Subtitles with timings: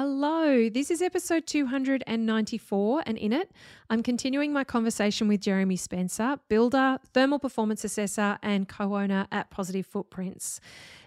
[0.00, 3.50] Hello, this is episode 294, and in it,
[3.90, 9.50] I'm continuing my conversation with Jeremy Spencer, builder, thermal performance assessor, and co owner at
[9.50, 10.60] Positive Footprints.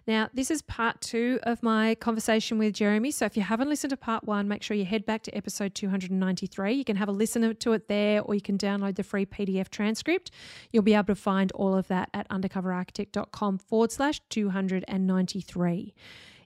[0.07, 3.12] Now, this is part two of my conversation with Jeremy.
[3.12, 5.73] So, if you haven't listened to part one, make sure you head back to episode
[5.73, 6.73] 293.
[6.73, 9.69] You can have a listen to it there, or you can download the free PDF
[9.69, 10.31] transcript.
[10.73, 15.94] You'll be able to find all of that at undercoverarchitect.com forward slash 293.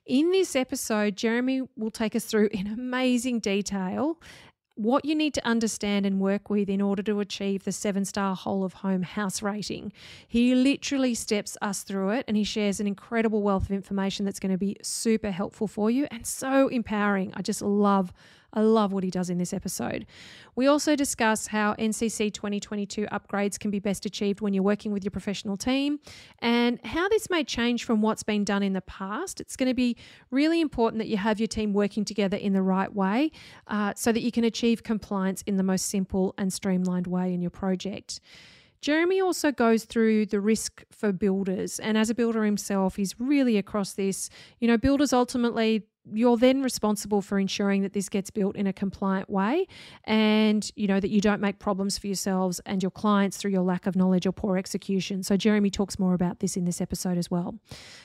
[0.06, 4.20] In this episode, Jeremy will take us through in amazing detail
[4.76, 8.36] what you need to understand and work with in order to achieve the seven star
[8.36, 9.92] whole of home house rating.
[10.28, 14.38] He literally steps us through it and he shares an incredible wealth of information that's
[14.38, 17.32] going to be super helpful for you and so empowering.
[17.34, 18.12] I just love
[18.52, 20.06] I love what he does in this episode.
[20.54, 25.04] We also discuss how NCC 2022 upgrades can be best achieved when you're working with
[25.04, 25.98] your professional team
[26.40, 29.40] and how this may change from what's been done in the past.
[29.40, 29.96] It's going to be
[30.30, 33.30] really important that you have your team working together in the right way
[33.66, 37.40] uh, so that you can achieve compliance in the most simple and streamlined way in
[37.40, 38.20] your project.
[38.80, 43.56] Jeremy also goes through the risk for builders, and as a builder himself, he's really
[43.56, 44.30] across this.
[44.60, 48.72] You know, builders ultimately you're then responsible for ensuring that this gets built in a
[48.72, 49.66] compliant way
[50.04, 53.62] and you know that you don't make problems for yourselves and your clients through your
[53.62, 55.22] lack of knowledge or poor execution.
[55.22, 57.58] So jeremy talks more about this in this episode as well.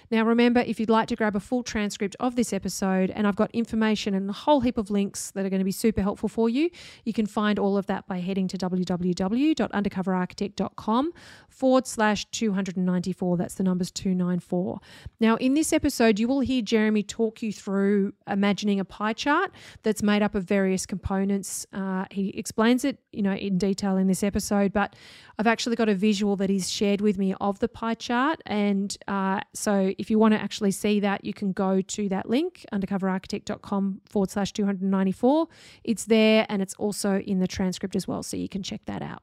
[0.10, 3.36] Now remember if you'd like to grab a full transcript of this episode and i've
[3.36, 6.30] got information and a whole heap of links that are going to be super helpful
[6.30, 6.70] for you
[7.06, 11.12] you can find all of that by heading to www.undercoverarchitect.com
[11.50, 14.80] forward slash 294 that's the numbers 294
[15.20, 19.12] now in this episode you will hear jeremy talk you through through imagining a pie
[19.12, 19.52] chart
[19.84, 21.66] that's made up of various components.
[21.74, 24.96] Uh, he explains it, you know, in detail in this episode, but
[25.38, 28.42] I've actually got a visual that he's shared with me of the pie chart.
[28.46, 32.30] And uh, so if you want to actually see that, you can go to that
[32.30, 35.48] link, undercoverarchitect.com forward slash 294.
[35.84, 39.02] It's there and it's also in the transcript as well, so you can check that
[39.02, 39.22] out.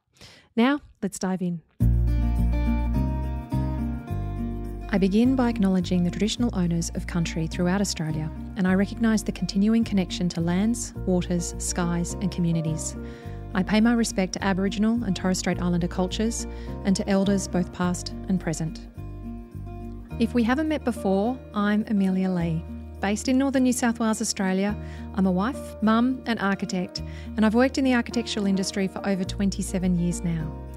[0.57, 1.63] Now, let's dive in.
[4.91, 9.33] I begin by acknowledging the traditional owners of country throughout Australia, and I recognise the
[9.33, 12.97] continuing connection to lands, waters, skies, and communities.
[13.53, 16.47] I pay my respect to Aboriginal and Torres Strait Islander cultures
[16.87, 18.81] and to elders both past and present.
[20.21, 22.65] If we haven't met before, I'm Amelia Lee.
[23.03, 24.75] Based in northern New South Wales, Australia,
[25.17, 27.03] I'm a wife, mum, and architect,
[27.37, 30.68] and I've worked in the architectural industry for over 27 years now.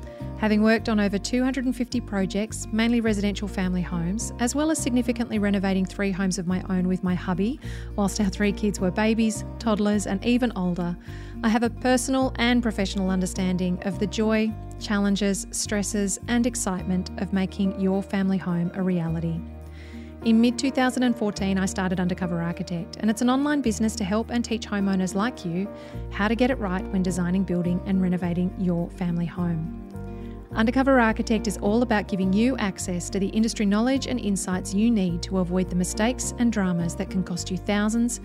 [0.42, 5.86] Having worked on over 250 projects, mainly residential family homes, as well as significantly renovating
[5.86, 7.60] three homes of my own with my hubby,
[7.96, 10.98] whilst our three kids were babies, toddlers, and even older,
[11.44, 17.34] I have a personal and professional understanding of the joy, challenges, stresses, and excitement of
[17.34, 19.40] making your family home a reality.
[20.26, 24.44] In mid 2014, I started Undercover Architect, and it's an online business to help and
[24.44, 25.70] teach homeowners like you
[26.10, 29.91] how to get it right when designing, building, and renovating your family home.
[30.54, 34.92] Undercover Architect is all about giving you access to the industry knowledge and insights you
[34.92, 38.20] need to avoid the mistakes and dramas that can cost you thousands,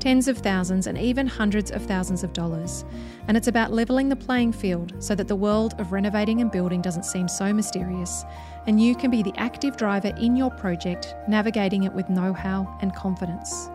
[0.00, 2.84] tens of thousands, and even hundreds of thousands of dollars.
[3.28, 6.82] And it's about levelling the playing field so that the world of renovating and building
[6.82, 8.24] doesn't seem so mysterious,
[8.66, 12.76] and you can be the active driver in your project, navigating it with know how
[12.82, 13.70] and confidence.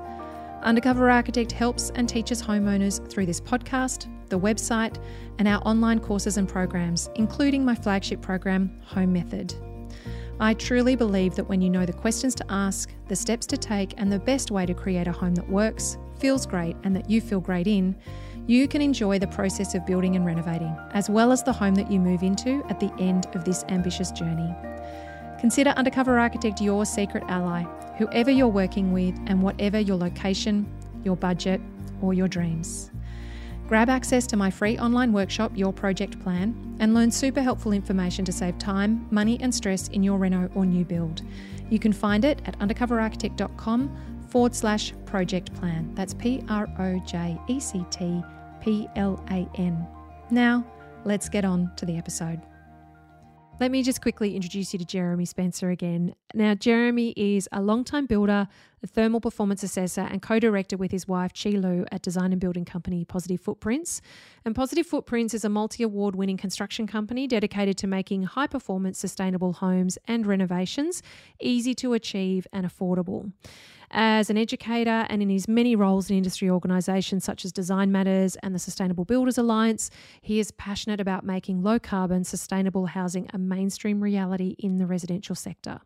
[0.61, 4.97] Undercover Architect helps and teaches homeowners through this podcast, the website,
[5.39, 9.53] and our online courses and programs, including my flagship program, Home Method.
[10.39, 13.93] I truly believe that when you know the questions to ask, the steps to take,
[13.97, 17.21] and the best way to create a home that works, feels great, and that you
[17.21, 17.95] feel great in,
[18.47, 21.91] you can enjoy the process of building and renovating, as well as the home that
[21.91, 24.53] you move into at the end of this ambitious journey.
[25.39, 27.63] Consider Undercover Architect your secret ally
[27.97, 30.67] whoever you're working with, and whatever your location,
[31.03, 31.61] your budget,
[32.01, 32.89] or your dreams.
[33.73, 38.23] Grab access to my free online workshop, Your Project Plan, and learn super helpful information
[38.23, 41.23] to save time, money, and stress in your reno or new build.
[41.71, 45.91] You can find it at undercoverarchitect.com forward slash project plan.
[45.95, 48.23] That's P R O J E C T
[48.61, 49.87] P L A N.
[50.29, 50.63] Now,
[51.03, 52.43] let's get on to the episode.
[53.59, 56.15] Let me just quickly introduce you to Jeremy Spencer again.
[56.33, 58.47] Now, Jeremy is a long-time builder,
[58.81, 62.41] a thermal performance assessor, and co director with his wife, Chi Lu, at design and
[62.41, 64.01] building company Positive Footprints.
[64.43, 68.97] And Positive Footprints is a multi award winning construction company dedicated to making high performance,
[68.97, 71.03] sustainable homes and renovations
[71.39, 73.31] easy to achieve and affordable.
[73.95, 78.35] As an educator and in his many roles in industry organisations such as Design Matters
[78.37, 83.37] and the Sustainable Builders Alliance, he is passionate about making low carbon, sustainable housing a
[83.37, 85.79] mainstream reality in the residential sector.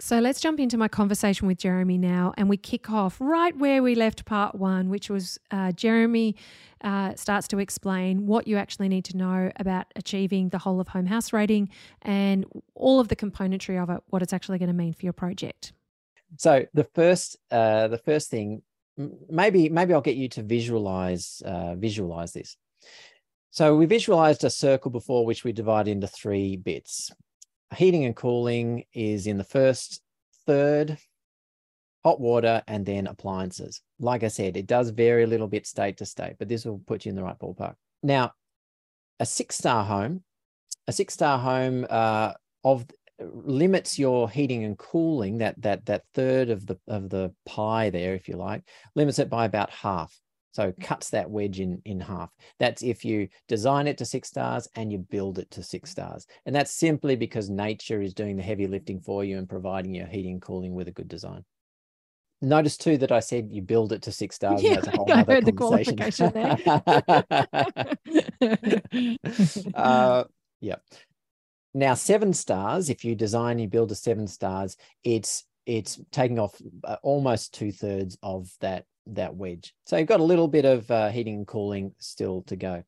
[0.00, 3.80] So let's jump into my conversation with Jeremy now, and we kick off right where
[3.80, 6.34] we left part one, which was uh, Jeremy
[6.82, 10.88] uh, starts to explain what you actually need to know about achieving the whole of
[10.88, 11.68] home house rating
[12.02, 12.44] and
[12.74, 15.72] all of the componentry of it, what it's actually going to mean for your project.
[16.36, 18.62] So the first, uh, the first thing,
[19.28, 22.56] maybe maybe I'll get you to visualize uh, visualize this.
[23.50, 27.10] So we visualized a circle before, which we divide into three bits
[27.74, 30.02] heating and cooling is in the first
[30.46, 30.98] third,
[32.04, 33.82] hot water, and then appliances.
[33.98, 36.78] Like I said, it does vary a little bit state to state, but this will
[36.86, 37.74] put you in the right ballpark.
[38.02, 38.32] Now,
[39.18, 40.22] a six star home,
[40.86, 42.86] a six star home uh, of
[43.18, 48.14] limits your heating and cooling that that that third of the of the pie there
[48.14, 48.62] if you like
[48.94, 50.18] limits it by about half
[50.56, 52.30] so cuts that wedge in, in half.
[52.58, 56.26] That's if you design it to six stars and you build it to six stars.
[56.46, 60.06] And that's simply because nature is doing the heavy lifting for you and providing your
[60.06, 61.44] heating and cooling with a good design.
[62.40, 64.62] Notice too that I said you build it to six stars.
[64.62, 66.56] Yeah, that's a whole I heard the qualification there.
[69.74, 70.24] uh,
[70.62, 70.76] yeah.
[71.76, 76.58] Now, seven stars, if you design, you build a seven stars, it's it's taking off
[76.84, 79.74] uh, almost two thirds of that that wedge.
[79.84, 82.82] So you've got a little bit of uh, heating and cooling still to go.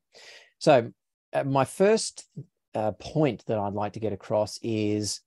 [0.57, 0.91] So
[1.33, 2.27] uh, my first
[2.73, 5.21] uh, point that I'd like to get across is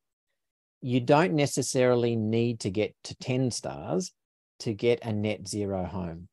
[0.81, 4.11] you don't necessarily need to get to 10 stars
[4.59, 6.26] to get a net zero home.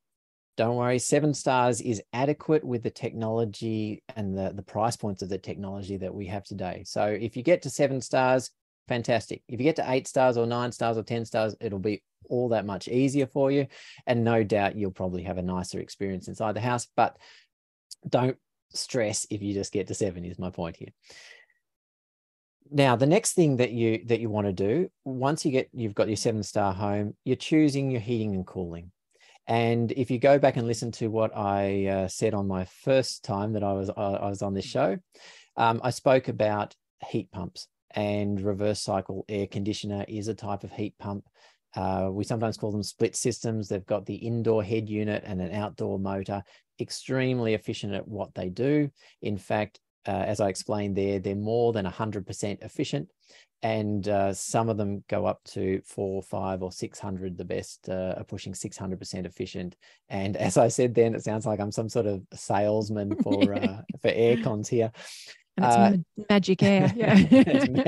[0.60, 5.30] Don't worry, seven stars is adequate with the technology and the, the price points of
[5.30, 6.84] the technology that we have today.
[6.86, 8.52] So if you get to seven stars,
[8.90, 9.42] fantastic.
[9.48, 12.50] If you get to eight stars or nine stars or 10 stars, it'll be all
[12.50, 13.68] that much easier for you.
[14.06, 17.16] And no doubt you'll probably have a nicer experience inside the house, but
[18.10, 18.36] don't
[18.74, 20.90] stress if you just get to seven is my point here.
[22.70, 25.96] Now, the next thing that you that you want to do once you get you've
[25.96, 28.92] got your seven star home, you're choosing your heating and cooling.
[29.50, 33.26] And if you go back and listen to what I uh, said on my first
[33.26, 34.98] time that I was I was on this show,
[35.58, 36.76] um, I spoke about
[37.06, 41.26] heat pumps and reverse cycle air conditioner is a type of heat pump
[41.76, 43.68] uh, we sometimes call them split systems.
[43.68, 46.44] They've got the indoor head unit and an outdoor motor,
[46.80, 48.90] extremely efficient at what they do.
[49.22, 53.10] In fact, uh, as I explained there, they're more than 100% efficient.
[53.62, 57.38] And uh, some of them go up to four, five, or 600.
[57.38, 59.76] The best uh, are pushing 600% efficient.
[60.08, 63.82] And as I said then, it sounds like I'm some sort of salesman for uh,
[64.02, 64.92] for air cons here.
[65.58, 66.94] And it's uh, magic air.
[66.96, 67.18] Yeah.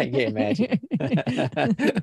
[0.03, 0.81] yeah, magic.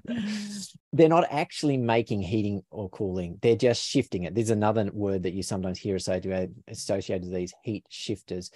[0.93, 3.39] They're not actually making heating or cooling.
[3.43, 4.35] They're just shifting it.
[4.35, 8.51] There's another word that you sometimes hear associated, associated with these heat shifters.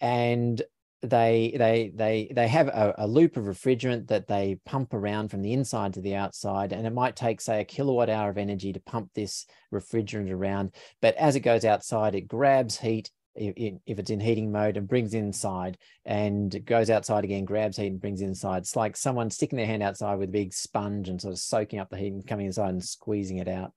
[0.00, 0.60] And
[1.02, 5.42] they they they they have a, a, loop of refrigerant that they pump around from
[5.42, 8.72] the inside to the outside and it might take say a kilowatt hour of energy
[8.72, 13.10] to pump this refrigerant around but as it goes outside it grabs heat
[13.40, 18.00] if it's in heating mode and brings inside and goes outside again, grabs heat and
[18.00, 18.62] brings inside.
[18.62, 21.78] It's like someone sticking their hand outside with a big sponge and sort of soaking
[21.78, 23.72] up the heat and coming inside and squeezing it out.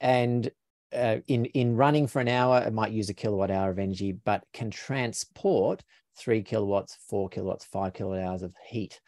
[0.00, 0.50] And
[0.94, 4.12] uh, in in running for an hour, it might use a kilowatt hour of energy,
[4.12, 5.82] but can transport
[6.18, 9.00] three kilowatts, four kilowatts, five kilowatt hours of heat.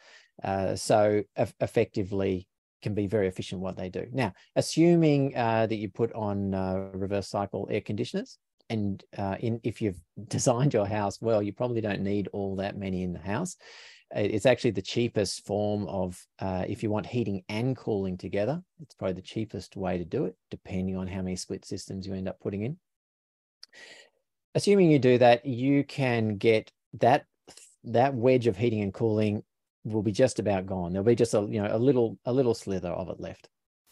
[0.42, 1.22] Uh, so
[1.60, 2.46] effectively,
[2.82, 4.06] can be very efficient what they do.
[4.12, 8.38] Now, assuming uh, that you put on uh, reverse cycle air conditioners,
[8.70, 12.76] and uh, in if you've designed your house well, you probably don't need all that
[12.76, 13.56] many in the house.
[14.10, 18.62] It's actually the cheapest form of uh, if you want heating and cooling together.
[18.80, 22.14] It's probably the cheapest way to do it, depending on how many split systems you
[22.14, 22.78] end up putting in.
[24.54, 27.24] Assuming you do that, you can get that
[27.84, 29.42] that wedge of heating and cooling
[29.84, 30.92] will be just about gone.
[30.92, 33.48] There'll be just a you know a little a little slither of it left,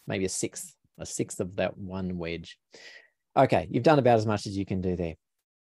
[0.07, 2.59] maybe a sixth a sixth of that one wedge.
[3.37, 5.15] Okay, you've done about as much as you can do there.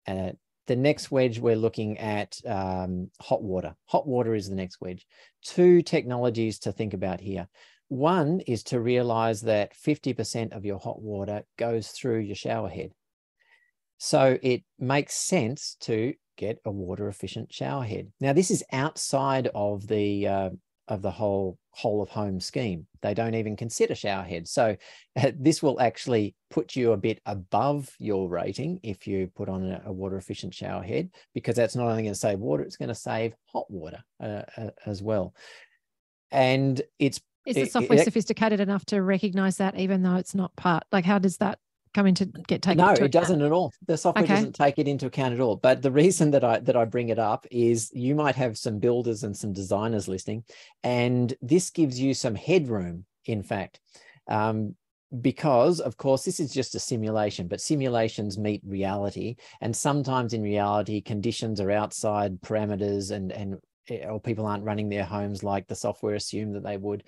[0.07, 0.31] Uh,
[0.67, 3.75] the next wedge, we're looking at um, hot water.
[3.87, 5.05] Hot water is the next wedge.
[5.43, 7.47] Two technologies to think about here.
[7.87, 12.91] One is to realize that 50% of your hot water goes through your shower head.
[13.97, 18.11] So it makes sense to get a water efficient shower head.
[18.21, 20.49] Now, this is outside of the uh,
[20.87, 22.87] of the whole whole of home scheme.
[23.01, 24.49] They don't even consider shower heads.
[24.51, 24.75] So
[25.21, 29.61] uh, this will actually put you a bit above your rating if you put on
[29.65, 32.77] a, a water efficient shower head, because that's not only going to save water, it's
[32.77, 35.35] going to save hot water uh, uh, as well.
[36.31, 40.55] And it's is the software it, sophisticated enough to recognize that, even though it's not
[40.55, 40.83] part?
[40.91, 41.59] Like, how does that
[41.93, 44.35] come into get taken no it doesn't at all the software okay.
[44.35, 47.09] doesn't take it into account at all but the reason that i that i bring
[47.09, 50.43] it up is you might have some builders and some designers listening
[50.83, 53.79] and this gives you some headroom in fact.
[54.27, 54.75] Um,
[55.21, 60.43] because of course this is just a simulation but simulations meet reality and sometimes in
[60.43, 63.57] reality conditions are outside parameters and and
[63.89, 67.03] eh, or people aren't running their homes like the software assumed that they would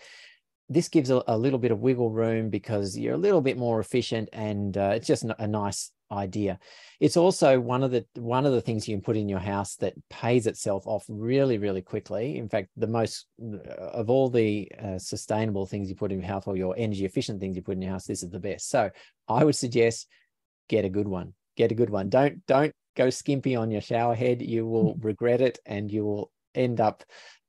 [0.72, 3.80] this gives a, a, little bit of wiggle room because you're a little bit more
[3.80, 6.60] efficient and uh, it's just a nice idea.
[7.00, 9.76] It's also one of the one of the things you can put in your house
[9.78, 12.38] that pays itself off really really quickly.
[12.38, 13.58] In fact the most uh,
[14.02, 17.40] of all the uh, sustainable things you put in your house or your energy efficient
[17.40, 18.70] things you put in your house this is the best.
[18.70, 18.90] So
[19.28, 20.08] i would suggest
[20.68, 22.10] get a good one get a good one.
[22.10, 24.42] Don't don't go skimpy on your shower head.
[24.42, 27.04] You will regret it and you will end up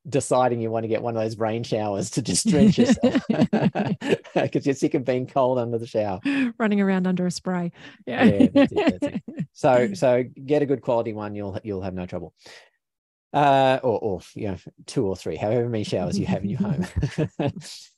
[0.09, 3.23] deciding you want to get one of those rain showers to just drench yourself.
[4.35, 6.18] Because you're sick of being cold under the shower.
[6.59, 7.71] Running around under a spray.
[8.06, 9.23] Yeah, yeah that's it, that's it.
[9.52, 12.32] so so get a good quality one you'll you'll have no trouble.
[13.35, 14.56] Uh, or, or you know
[14.87, 16.87] two or three however many showers you have in your home.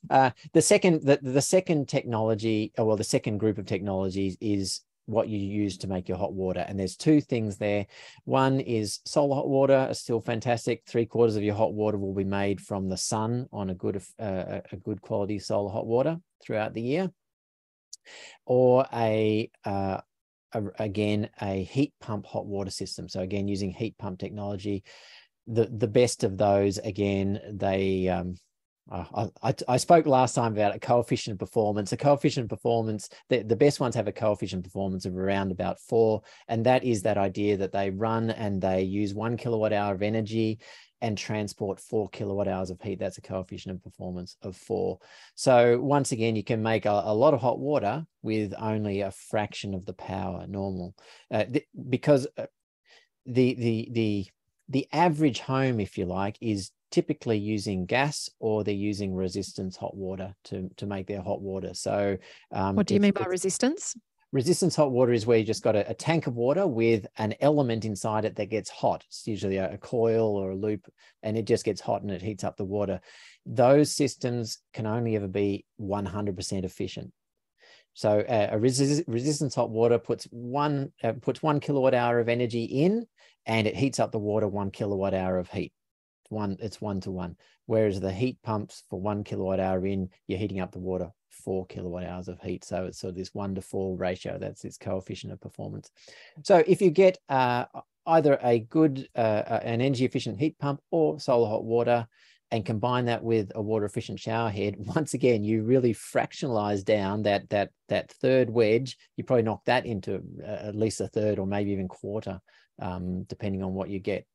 [0.09, 4.81] Uh, the second the, the second technology or well the second group of technologies is
[5.05, 6.65] what you use to make your hot water.
[6.67, 7.85] And there's two things there.
[8.25, 10.83] One is solar hot water is still fantastic.
[10.87, 14.01] Three quarters of your hot water will be made from the sun on a good
[14.19, 17.11] uh, a good quality solar hot water throughout the year,
[18.45, 20.01] or a, uh,
[20.53, 23.07] a again a heat pump hot water system.
[23.07, 24.83] So again using heat pump technology.
[25.47, 28.35] The the best of those again they um,
[28.91, 31.91] uh, I, I, spoke last time about a coefficient of performance.
[31.91, 35.51] A coefficient of performance, the, the best ones have a coefficient of performance of around
[35.51, 36.21] about four.
[36.47, 40.03] And that is that idea that they run and they use one kilowatt hour of
[40.03, 40.59] energy
[41.01, 42.99] and transport four kilowatt hours of heat.
[42.99, 44.99] That's a coefficient of performance of four.
[45.33, 49.11] So once again, you can make a, a lot of hot water with only a
[49.11, 50.95] fraction of the power normal,
[51.31, 52.45] uh, th- because uh,
[53.25, 54.27] the the the
[54.69, 59.97] the average home, if you like, is typically using gas or they're using resistance hot
[59.97, 61.73] water to, to make their hot water.
[61.73, 62.17] So,
[62.53, 63.97] um, what do you mean by resistance?
[64.31, 67.35] Resistance hot water is where you just got a, a, tank of water with an
[67.41, 69.03] element inside it that gets hot.
[69.07, 70.89] It's usually a, a coil or a loop,
[71.21, 73.01] and it just gets hot and it heats up the water.
[73.45, 77.11] Those systems can only ever be 100% efficient.
[77.93, 82.29] So uh, a resist- resistance hot water puts one uh, puts one kilowatt hour of
[82.29, 83.05] energy in,
[83.45, 85.73] and it heats up the water one kilowatt hour of heat
[86.29, 87.35] one it's one to one.
[87.65, 91.65] Whereas the heat pumps for one kilowatt hour in you're heating up the water four
[91.67, 92.63] kilowatt hours of heat.
[92.63, 94.37] So it's sort of this one to four ratio.
[94.39, 95.91] That's its coefficient of performance.
[96.43, 97.65] So if you get uh,
[98.07, 102.07] either a good uh, an energy efficient heat pump or solar hot water
[102.51, 107.23] and combine that with a water efficient shower head once again you really fractionalize down
[107.23, 108.97] that that that third wedge.
[109.17, 112.39] You probably knock that into uh, at least a third or maybe even quarter
[112.79, 114.25] um, depending on what you get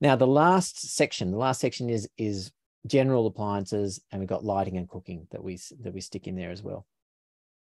[0.00, 2.50] now, the last section, the last section is is
[2.86, 6.50] general appliances, and we've got lighting and cooking that we that we stick in there
[6.50, 6.86] as well.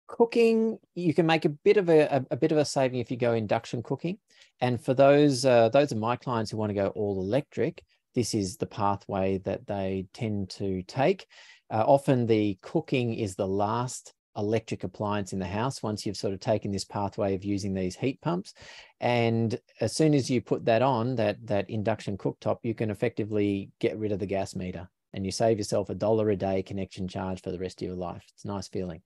[0.07, 3.17] Cooking, you can make a bit of a, a, bit of a saving if you
[3.17, 4.19] go induction cooking.
[4.61, 7.83] And for those uh, those are my clients who want to go all electric,
[8.15, 11.27] this is the pathway that they tend to take.
[11.69, 16.33] Uh, often the cooking is the last electric appliance in the house once you've sort
[16.33, 18.53] of taken this pathway of using these heat pumps.
[18.99, 23.71] And as soon as you put that on that that induction cooktop you can effectively
[23.79, 27.07] get rid of the gas meter and you save yourself a dollar a day connection
[27.07, 28.23] charge for the rest of your life.
[28.33, 29.01] It's a nice feeling.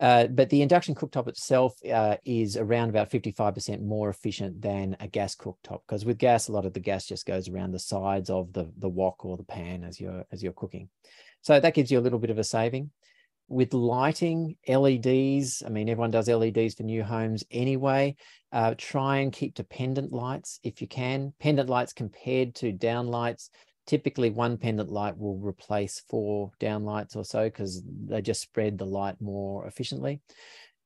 [0.00, 5.06] Uh, but the induction cooktop itself uh, is around about 55% more efficient than a
[5.06, 8.28] gas cooktop because with gas a lot of the gas just goes around the sides
[8.28, 10.88] of the, the wok or the pan as you're as you're cooking.
[11.42, 12.90] So that gives you a little bit of a saving
[13.52, 18.16] with lighting, LEDs, I mean, everyone does LEDs for new homes anyway.
[18.50, 21.32] Uh, try and keep to pendant lights if you can.
[21.38, 23.50] Pendant lights compared to down lights,
[23.86, 28.78] typically one pendant light will replace four down lights or so because they just spread
[28.78, 30.20] the light more efficiently.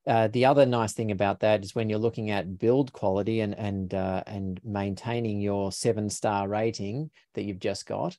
[0.06, 3.58] Uh, the other nice thing about that is when you're looking at build quality and
[3.58, 8.16] and uh, and maintaining your seven star rating that you've just got,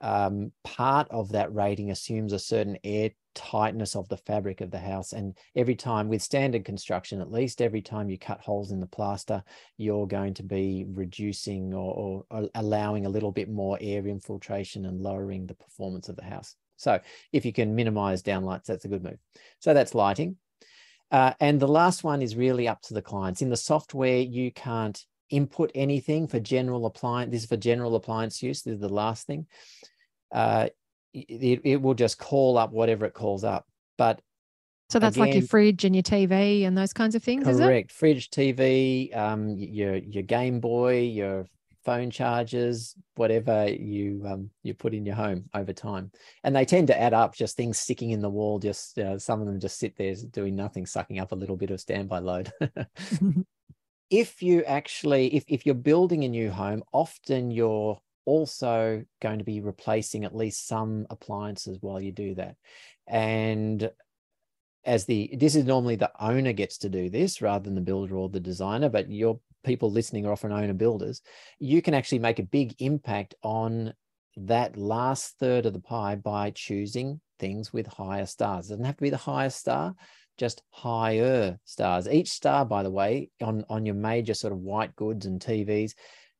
[0.00, 4.78] um, part of that rating assumes a certain air tightness of the fabric of the
[4.78, 5.12] house.
[5.12, 8.86] And every time, with standard construction, at least every time you cut holes in the
[8.86, 9.42] plaster,
[9.76, 15.00] you're going to be reducing or, or allowing a little bit more air infiltration and
[15.00, 16.56] lowering the performance of the house.
[16.76, 17.00] So
[17.32, 19.18] if you can minimize downlights, that's a good move.
[19.60, 20.36] So that's lighting.
[21.10, 23.42] Uh, and the last one is really up to the clients.
[23.42, 24.98] In the software, you can't
[25.28, 27.30] input anything for general appliance.
[27.30, 28.62] This is for general appliance use.
[28.62, 29.46] This is the last thing
[30.32, 30.68] uh,
[31.12, 33.66] it, it will just call up whatever it calls up.
[33.98, 34.20] But
[34.90, 37.90] so that's Again, like your fridge and your TV and those kinds of things, correct.
[37.90, 41.46] Fridge, TV, um, your your Game Boy, your
[41.84, 46.10] phone charges, whatever you um, you put in your home over time,
[46.44, 47.34] and they tend to add up.
[47.34, 48.58] Just things sticking in the wall.
[48.58, 51.70] Just uh, some of them just sit there doing nothing, sucking up a little bit
[51.70, 52.52] of standby load.
[54.10, 59.44] if you actually, if if you're building a new home, often you're also going to
[59.44, 62.56] be replacing at least some appliances while you do that,
[63.06, 63.90] and
[64.84, 68.16] as the this is normally the owner gets to do this rather than the builder
[68.16, 71.22] or the designer but your people listening are often owner builders.
[71.60, 73.94] You can actually make a big impact on
[74.36, 78.66] that last third of the pie by choosing things with higher stars.
[78.66, 79.94] It doesn't have to be the highest star
[80.38, 82.08] just higher stars.
[82.08, 85.92] Each star by the way on on your major sort of white goods and tvs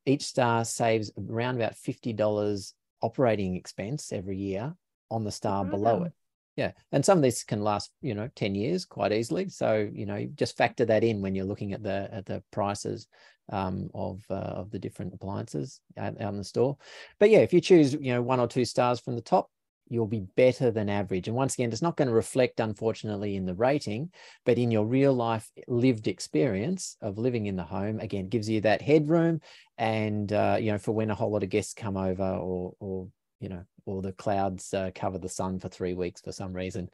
[0.06, 4.74] each star saves around about $50 operating expense every year
[5.10, 6.12] on the star oh, below it.
[6.56, 9.48] Yeah and some of this can last you know 10 years quite easily.
[9.48, 13.08] So you know just factor that in when you're looking at the at the prices
[13.50, 16.76] um, of uh, of the different appliances out, out in the store.
[17.18, 19.50] But yeah if you choose you know one or two stars from the top
[19.92, 23.44] you'll be better than average and once again it's not going to reflect unfortunately in
[23.44, 24.10] the rating
[24.44, 28.60] but in your real life lived experience of living in the home again gives you
[28.60, 29.40] that headroom
[29.78, 33.08] and uh, you know for when a whole lot of guests come over or or
[33.40, 36.88] you know or the clouds uh, cover the sun for three weeks for some reason,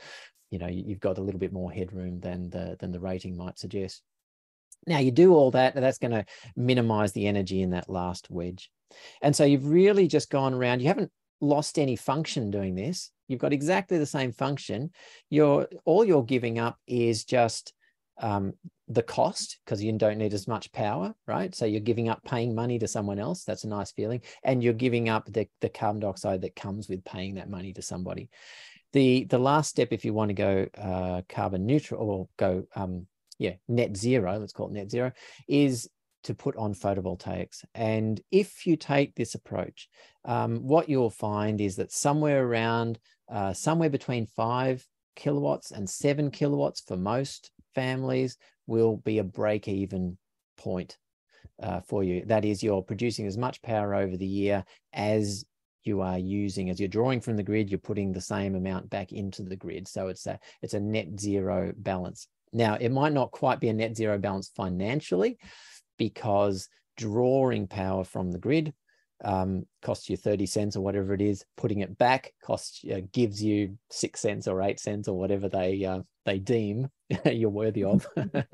[0.50, 3.59] you know, you've got a little bit more headroom than the than the rating might
[3.59, 4.02] suggest.
[4.87, 6.25] Now you do all that, that's going to
[6.57, 8.71] minimize the energy in that last wedge.
[9.21, 13.11] And so you've really just gone around, you haven't lost any function doing this.
[13.28, 14.90] You've got exactly the same function.
[15.30, 17.75] You're all you're giving up is just
[18.21, 18.54] um,
[18.88, 21.54] the cost because you don't need as much power, right?
[21.54, 23.45] So you're giving up paying money to someone else.
[23.45, 24.23] That's a nice feeling.
[24.42, 27.83] And you're giving up the, the carbon dioxide that comes with paying that money to
[27.83, 28.30] somebody.
[28.92, 33.07] The, the last step, if you want to go uh, carbon neutral or go, um,
[33.38, 35.12] yeah, net zero, let's call it net zero,
[35.47, 35.88] is
[36.25, 37.65] to put on photovoltaics.
[37.75, 39.89] And if you take this approach,
[40.25, 42.99] um, what you'll find is that somewhere around,
[43.31, 49.69] uh, somewhere between five kilowatts and seven kilowatts for most families will be a break
[49.69, 50.19] even
[50.57, 50.99] point
[51.63, 52.25] uh, for you.
[52.27, 55.45] That is, you're producing as much power over the year as
[55.85, 59.12] you are using as you're drawing from the grid you're putting the same amount back
[59.12, 63.31] into the grid so it's a it's a net zero balance now it might not
[63.31, 65.38] quite be a net zero balance financially
[65.99, 68.73] because drawing power from the grid
[69.25, 71.45] um, costs you 30 cents or whatever it is.
[71.57, 75.85] Putting it back costs uh, gives you six cents or eight cents or whatever they
[75.85, 76.89] uh, they deem
[77.25, 78.07] you're worthy of.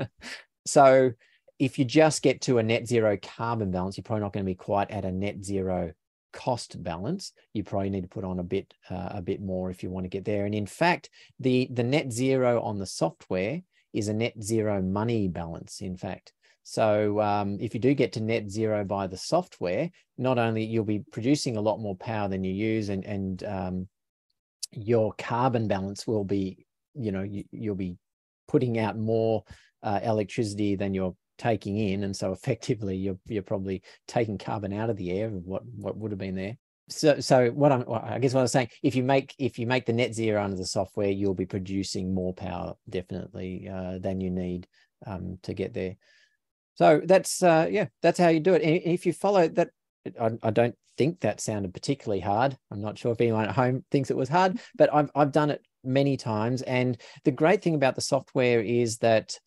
[0.67, 1.13] So
[1.59, 4.51] if you just get to a net zero carbon balance you're probably not going to
[4.51, 5.93] be quite at a net zero
[6.33, 7.33] cost balance.
[7.53, 10.05] You probably need to put on a bit uh, a bit more if you want
[10.05, 10.47] to get there.
[10.47, 15.29] And in fact the the net zero on the software is a net zero money
[15.29, 16.33] balance in fact
[16.65, 20.85] so um, if you do get to net zero by the software, not only you'll
[20.85, 23.89] be producing a lot more power than you use, and and um,
[24.73, 27.99] your carbon balance will be, you know, you, will be
[28.49, 29.45] putting out more
[29.83, 34.89] uh, electricity than you're taking in, and so effectively you're you're probably taking carbon out
[34.89, 36.57] of the air of what what would have been there.
[36.89, 39.85] So so what I'm I guess what I'm saying, if you make if you make
[39.85, 44.31] the net zero under the software, you'll be producing more power definitely uh, than you
[44.31, 44.67] need
[45.07, 45.97] um, to get there.
[46.75, 48.63] So that's uh, yeah, that's how you do it.
[48.63, 49.71] And if you follow that,
[50.21, 52.57] I, I, don't think that sounded particularly hard.
[52.71, 55.51] I'm not sure if anyone at home thinks it was hard, but I've I've done
[55.51, 56.63] it many times.
[56.63, 59.39] And the great thing about the software is that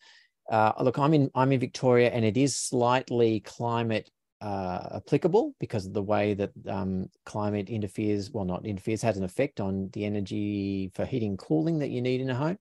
[0.50, 4.10] uh, look, I'm in I'm in Victoria, and it is slightly climate
[4.40, 8.32] uh, applicable because of the way that um, climate interferes.
[8.32, 12.22] Well, not interferes, has an effect on the energy for heating, cooling that you need
[12.22, 12.58] in a home.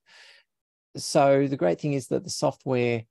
[0.96, 3.04] So the great thing is that the software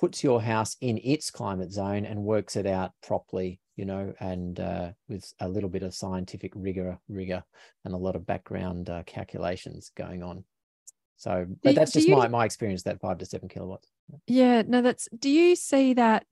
[0.00, 4.58] puts your house in its climate zone and works it out properly you know and
[4.58, 7.42] uh, with a little bit of scientific rigor rigor
[7.84, 10.44] and a lot of background uh, calculations going on.
[11.16, 13.88] So but do, that's just you, my, my experience that five to seven kilowatts.
[14.26, 16.24] Yeah no that's do you see that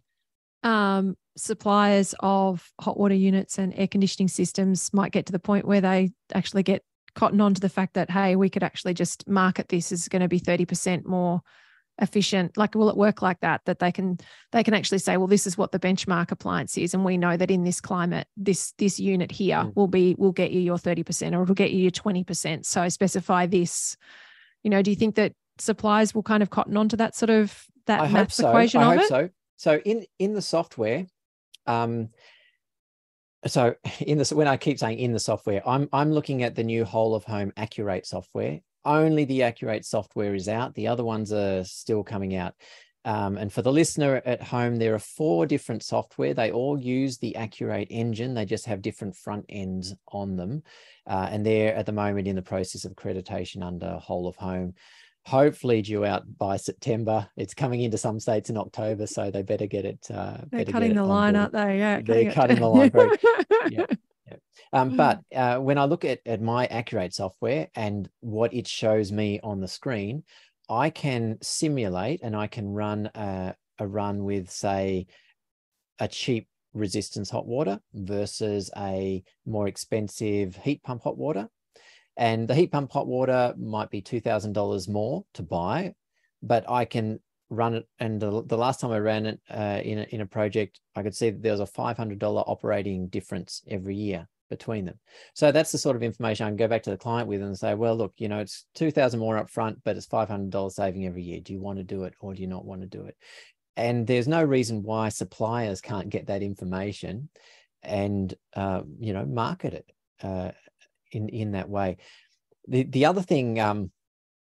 [0.62, 5.66] um, suppliers of hot water units and air conditioning systems might get to the point
[5.66, 6.82] where they actually get
[7.14, 10.20] cotton on to the fact that hey we could actually just market this as going
[10.22, 11.40] to be 30% more
[12.00, 14.16] efficient like will it work like that that they can
[14.52, 17.36] they can actually say well this is what the benchmark appliance is and we know
[17.36, 19.74] that in this climate this this unit here mm.
[19.74, 23.46] will be will get you your 30% or it'll get you your 20% so specify
[23.46, 23.96] this
[24.62, 27.64] you know do you think that suppliers will kind of cotton onto that sort of
[27.86, 28.48] that I maths so.
[28.48, 31.06] equation I of hope it so so in in the software
[31.66, 32.10] um
[33.46, 36.62] so in this when i keep saying in the software i'm i'm looking at the
[36.62, 40.74] new whole of home accurate software only the Accurate software is out.
[40.74, 42.54] The other ones are still coming out.
[43.04, 46.34] Um, and for the listener at home, there are four different software.
[46.34, 48.34] They all use the Accurate engine.
[48.34, 50.62] They just have different front ends on them.
[51.06, 54.74] Uh, and they're at the moment in the process of accreditation under Whole of Home.
[55.26, 57.28] Hopefully due out by September.
[57.36, 60.06] It's coming into some states in October, so they better get it.
[60.10, 61.78] Uh, they're cutting the line, aren't they?
[61.78, 62.90] Yeah, they're cutting the line.
[63.70, 63.84] Yeah.
[64.72, 69.10] Um, but uh, when I look at, at my Accurate software and what it shows
[69.10, 70.24] me on the screen,
[70.68, 75.06] I can simulate and I can run a, a run with, say,
[75.98, 81.48] a cheap resistance hot water versus a more expensive heat pump hot water.
[82.16, 85.94] And the heat pump hot water might be $2,000 more to buy,
[86.42, 87.88] but I can run it.
[87.98, 91.02] And the, the last time I ran it uh, in, a, in a project, I
[91.02, 94.98] could see that there was a $500 operating difference every year between them.
[95.34, 97.58] So that's the sort of information I can go back to the client with and
[97.58, 101.22] say, well, look, you know, it's 2000 more up front, but it's $500 saving every
[101.22, 101.40] year.
[101.40, 103.16] Do you want to do it or do you not want to do it?
[103.76, 107.28] And there's no reason why suppliers can't get that information
[107.82, 110.50] and, uh, you know, market it uh,
[111.12, 111.98] in, in that way.
[112.66, 113.90] The, the other thing, um,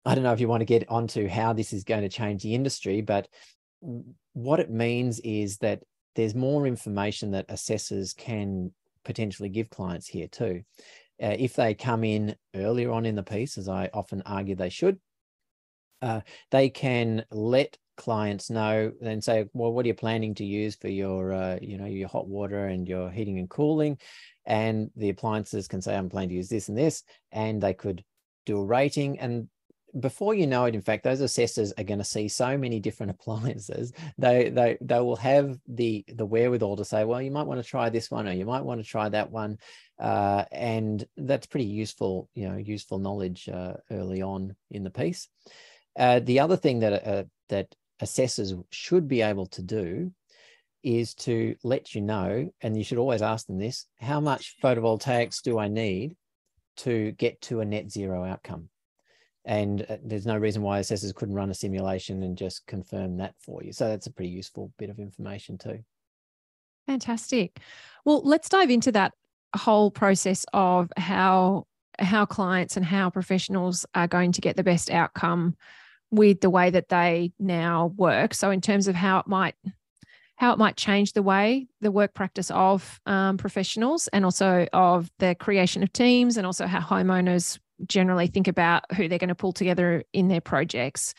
[0.05, 2.42] I don't know if you want to get onto how this is going to change
[2.42, 3.29] the industry, but
[4.33, 5.83] what it means is that
[6.14, 8.73] there's more information that assessors can
[9.07, 10.62] potentially give clients here too.
[11.23, 14.69] Uh, if they come in earlier on in the piece, as I often argue they
[14.69, 14.99] should,
[16.03, 20.77] uh, they can let clients know and say, well, what are you planning to use
[20.77, 23.97] for your, uh, you know, your hot water and your heating and cooling?
[24.45, 28.05] And the appliances can say, I'm planning to use this and this, and they could
[28.45, 29.49] do a rating and
[30.01, 33.11] before you know it, in fact, those assessors are going to see so many different
[33.19, 33.93] appliances.
[34.19, 37.69] They they they will have the the wherewithal to say, well, you might want to
[37.69, 39.59] try this one, or you might want to try that one,
[39.99, 45.29] uh, and that's pretty useful, you know, useful knowledge uh, early on in the piece.
[45.99, 50.13] Uh, the other thing that uh, that assessors should be able to do
[50.83, 55.43] is to let you know, and you should always ask them this: how much photovoltaics
[55.43, 56.17] do I need
[56.79, 58.69] to get to a net zero outcome?
[59.47, 63.35] And uh, there's no reason why assessors couldn't run a simulation and just confirm that
[63.39, 63.73] for you.
[63.73, 65.79] So that's a pretty useful bit of information too.
[66.87, 67.61] Fantastic.
[68.05, 69.13] Well, let's dive into that
[69.55, 71.67] whole process of how
[71.99, 75.57] how clients and how professionals are going to get the best outcome
[76.11, 78.35] with the way that they now work.
[78.35, 79.55] So in terms of how it might
[80.37, 85.11] how it might change the way the work practice of um, professionals and also of
[85.19, 89.35] the creation of teams and also how homeowners generally think about who they're going to
[89.35, 91.15] pull together in their projects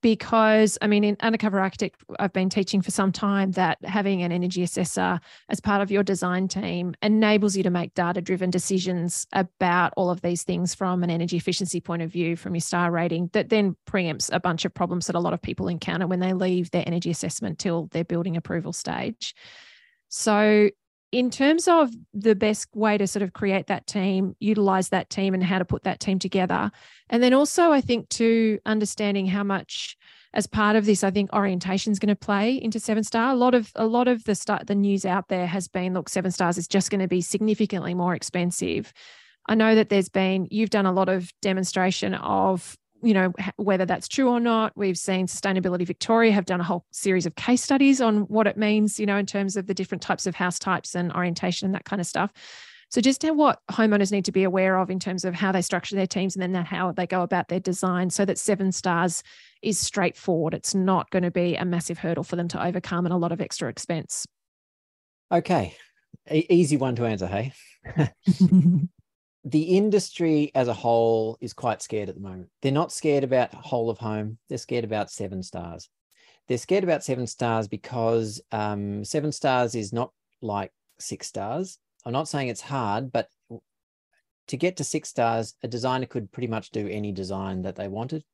[0.00, 4.30] because I mean, in Undercover Architect, I've been teaching for some time that having an
[4.30, 9.26] energy assessor as part of your design team enables you to make data driven decisions
[9.32, 12.90] about all of these things from an energy efficiency point of view, from your star
[12.90, 16.20] rating, that then preempts a bunch of problems that a lot of people encounter when
[16.20, 19.34] they leave their energy assessment till their building approval stage.
[20.08, 20.70] So
[21.10, 25.34] in terms of the best way to sort of create that team, utilize that team,
[25.34, 26.70] and how to put that team together.
[27.08, 29.96] And then also, I think, to understanding how much
[30.34, 33.32] as part of this, I think orientation is going to play into Seven Star.
[33.32, 36.08] A lot of a lot of the start the news out there has been, look,
[36.08, 38.92] Seven Stars is just going to be significantly more expensive.
[39.48, 43.84] I know that there's been you've done a lot of demonstration of you know whether
[43.84, 44.72] that's true or not.
[44.76, 48.56] We've seen sustainability victoria have done a whole series of case studies on what it
[48.56, 51.74] means you know in terms of the different types of house types and orientation and
[51.74, 52.32] that kind of stuff.
[52.90, 55.94] So just what homeowners need to be aware of in terms of how they structure
[55.94, 59.22] their teams and then how they go about their design so that seven stars
[59.60, 60.54] is straightforward.
[60.54, 63.30] It's not going to be a massive hurdle for them to overcome and a lot
[63.30, 64.24] of extra expense.
[65.30, 65.76] Okay.
[66.30, 67.52] E- easy one to answer hey
[69.50, 72.50] the industry as a whole is quite scared at the moment.
[72.60, 74.38] They're not scared about whole of home.
[74.48, 75.88] They're scared about seven stars.
[76.48, 81.78] They're scared about seven stars because um, seven stars is not like six stars.
[82.04, 83.28] I'm not saying it's hard, but
[84.48, 87.88] to get to six stars, a designer could pretty much do any design that they
[87.88, 88.24] wanted.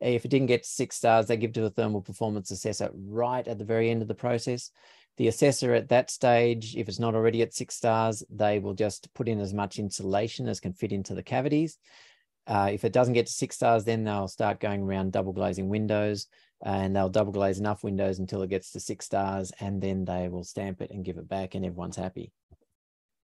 [0.00, 3.58] If it didn't get six stars, they give to a thermal performance assessor right at
[3.58, 4.70] the very end of the process.
[5.16, 9.12] The assessor at that stage, if it's not already at six stars, they will just
[9.14, 11.78] put in as much insulation as can fit into the cavities.
[12.46, 15.68] Uh, if it doesn't get to six stars, then they'll start going around double glazing
[15.68, 16.26] windows
[16.62, 20.28] and they'll double glaze enough windows until it gets to six stars and then they
[20.28, 22.32] will stamp it and give it back and everyone's happy.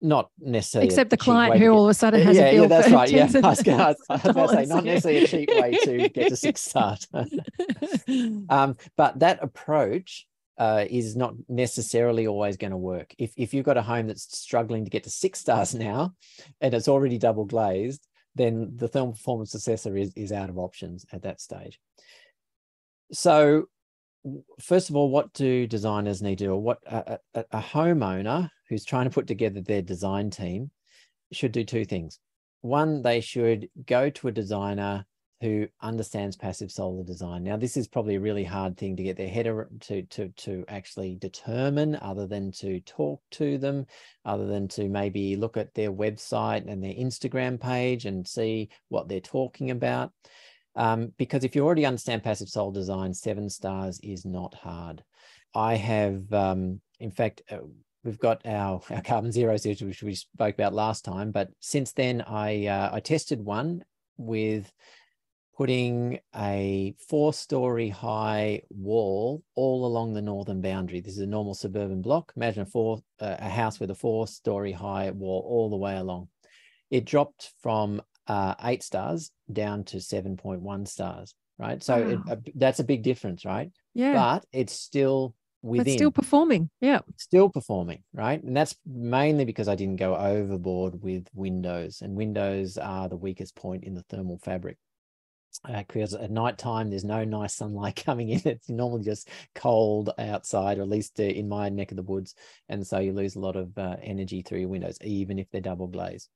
[0.03, 2.69] Not necessarily except the client who all of a sudden has yeah, a bill yeah,
[2.69, 3.11] that's right.
[3.11, 6.61] Yeah, I was going to say not necessarily a cheap way to get to six
[6.61, 7.07] stars.
[8.51, 10.27] um, but that approach
[10.59, 13.15] uh, is not necessarily always going to work.
[13.19, 16.15] If, if you've got a home that's struggling to get to six stars now
[16.61, 21.07] and it's already double glazed, then the thermal performance assessor is, is out of options
[21.13, 21.81] at that stage.
[23.13, 23.69] So
[24.61, 26.53] first of all, what do designers need to do?
[26.53, 30.71] Or what a, a, a homeowner who's trying to put together their design team
[31.33, 32.19] should do two things.
[32.63, 35.05] One, they should go to a designer
[35.45, 37.45] who understands passive solar design.
[37.45, 40.65] Now, this is probably a really hard thing to get their head to to to
[40.69, 43.85] actually determine, other than to talk to them,
[44.25, 49.07] other than to maybe look at their website and their Instagram page and see what
[49.07, 50.13] they're talking about.
[50.77, 55.05] Um, because if you already understand passive solar design, seven stars is not hard.
[55.55, 57.59] I have, um, in fact, uh,
[58.03, 61.33] we've got our, our carbon zero series, which we spoke about last time.
[61.33, 63.85] But since then, I uh, I tested one
[64.17, 64.73] with
[65.57, 71.01] putting a four story high wall all along the northern boundary.
[71.01, 72.33] This is a normal suburban block.
[72.37, 75.97] Imagine a four uh, a house with a four story high wall all the way
[75.97, 76.29] along.
[76.91, 81.83] It dropped from uh, eight stars down to 7.1 stars, right?
[81.83, 82.09] So wow.
[82.09, 83.71] it, uh, that's a big difference, right?
[83.95, 84.15] Yeah.
[84.15, 85.85] But it's still within.
[85.85, 86.71] But still performing.
[86.81, 87.01] Yeah.
[87.17, 88.43] Still performing, right?
[88.43, 93.55] And that's mainly because I didn't go overboard with windows, and windows are the weakest
[93.55, 94.79] point in the thermal fabric.
[95.67, 98.43] Uh, because at night time there's no nice sunlight coming in.
[98.45, 102.35] It's normally just cold outside or at least uh, in my neck of the woods.
[102.69, 105.61] And so you lose a lot of uh, energy through your windows even if they're
[105.61, 106.29] double glazed.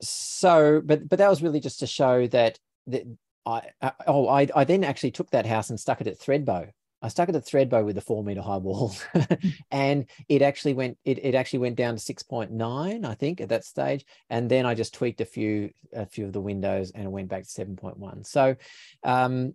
[0.00, 3.04] So but but that was really just to show that that
[3.44, 6.70] I, I oh I, I then actually took that house and stuck it at Thredbo
[7.00, 8.94] I stuck it at Thredbo with a four meter high wall,
[9.70, 13.40] and it actually went it, it actually went down to six point nine, I think,
[13.40, 14.04] at that stage.
[14.30, 17.28] And then I just tweaked a few a few of the windows, and it went
[17.28, 18.24] back to seven point one.
[18.24, 18.56] So
[19.04, 19.54] um,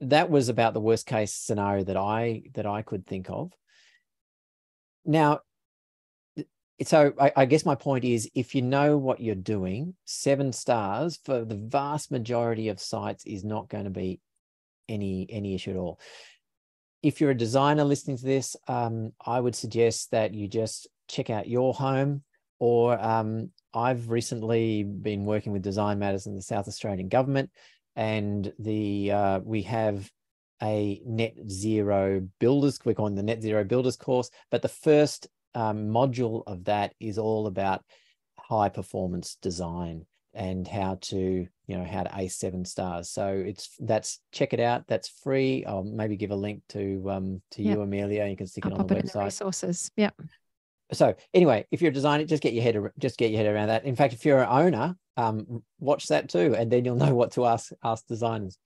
[0.00, 3.52] that was about the worst case scenario that I that I could think of.
[5.04, 5.40] Now,
[6.82, 11.20] so I, I guess my point is, if you know what you're doing, seven stars
[11.24, 14.18] for the vast majority of sites is not going to be
[14.88, 16.00] any any issue at all
[17.02, 21.30] if you're a designer listening to this, um, I would suggest that you just check
[21.30, 22.22] out your home.
[22.58, 27.50] Or um, I've recently been working with Design Matters in the South Australian government,
[27.96, 30.10] and the uh, we have
[30.62, 32.78] a net zero builders.
[32.84, 37.16] We're calling the net zero builders course, but the first um, module of that is
[37.16, 37.82] all about
[38.38, 43.10] high performance design and how to you know how to ace seven stars.
[43.10, 44.86] So it's that's check it out.
[44.86, 45.64] That's free.
[45.64, 47.76] I'll maybe give a link to um to yep.
[47.76, 49.12] you amelia you can stick I'll it on the website.
[49.12, 49.90] the resources.
[49.96, 50.10] Yeah.
[50.92, 53.68] So anyway if you're a designer just get your head just get your head around
[53.68, 53.84] that.
[53.84, 57.32] In fact if you're an owner um watch that too and then you'll know what
[57.32, 58.58] to ask ask designers.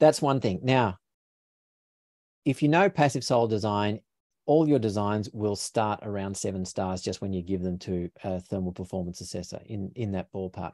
[0.00, 0.60] That's one thing.
[0.62, 0.98] Now
[2.44, 4.00] if you know passive solar design
[4.48, 8.40] all your designs will start around seven stars just when you give them to a
[8.40, 10.72] thermal performance assessor in, in that ballpark.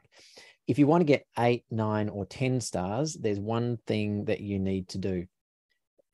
[0.65, 4.59] If you want to get eight, nine, or 10 stars, there's one thing that you
[4.59, 5.27] need to do.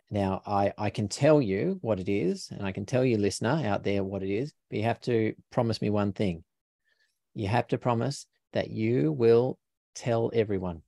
[0.10, 3.62] Now, I, I can tell you what it is, and I can tell you, listener
[3.64, 6.44] out there, what it is, but you have to promise me one thing.
[7.36, 9.60] You have to promise that you will
[9.94, 10.82] tell everyone.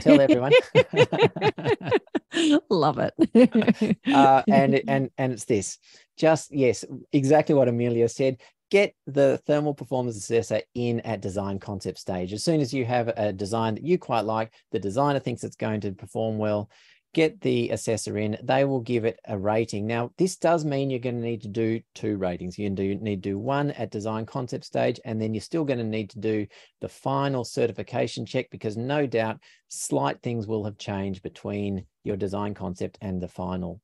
[0.00, 0.54] Tell everyone.
[2.70, 3.98] Love it.
[4.12, 5.78] uh, and and and it's this.
[6.16, 8.38] Just yes, exactly what Amelia said.
[8.70, 12.34] Get the thermal performance assessor in at design concept stage.
[12.34, 15.56] As soon as you have a design that you quite like, the designer thinks it's
[15.56, 16.68] going to perform well,
[17.14, 19.86] get the assessor in, they will give it a rating.
[19.86, 22.58] Now, this does mean you're going to need to do two ratings.
[22.58, 25.84] You need to do one at design concept stage, and then you're still going to
[25.84, 26.46] need to do
[26.80, 32.54] the final certification check because no doubt slight things will have changed between your design
[32.54, 33.80] concept and the final.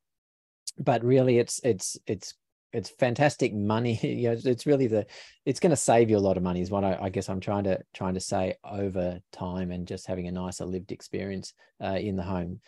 [0.79, 2.35] But really, it's it's it's
[2.73, 3.95] it's fantastic money.
[4.03, 5.07] you know, it's really the
[5.45, 7.41] it's going to save you a lot of money is what I, I, guess I'm
[7.41, 11.99] trying to trying to say over time and just having a nicer lived experience uh,
[12.01, 12.61] in the home.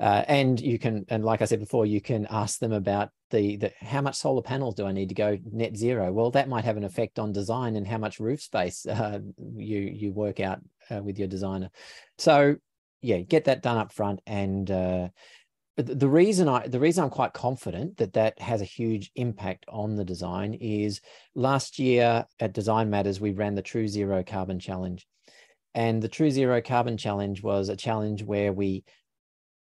[0.00, 3.56] Uh, and you can, and like I said before, you can ask them about the,
[3.56, 6.12] the how much solar panels do I need to go net zero?
[6.12, 9.20] Well, that might have an effect on design and how much roof space uh,
[9.56, 11.70] you you work out uh, with your designer.
[12.18, 12.56] So
[13.04, 14.20] yeah, get that done up front.
[14.26, 15.08] And uh,
[15.76, 19.96] the reason I the reason I'm quite confident that that has a huge impact on
[19.96, 21.00] the design is
[21.34, 25.06] last year at Design Matters we ran the True Zero Carbon Challenge.
[25.74, 28.84] And the True Zero Carbon Challenge was a challenge where we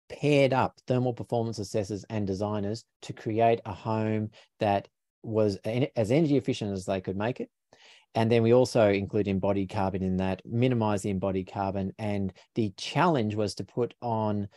[0.09, 4.29] paired up thermal performance assessors and designers to create a home
[4.59, 4.87] that
[5.23, 7.49] was as energy efficient as they could make it.
[8.15, 11.93] And then we also include embodied carbon in that, minimize the embodied carbon.
[11.97, 14.47] And the challenge was to put on